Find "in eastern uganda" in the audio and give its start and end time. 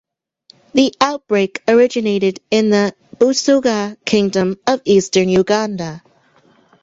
4.67-6.01